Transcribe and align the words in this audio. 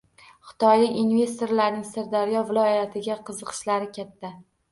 Xitoylik 0.51 0.95
investorlarning 1.01 1.83
Sirdaryo 1.89 2.41
viloyatiga 2.53 3.19
qiziqishlari 3.29 3.93
katta 3.99 4.35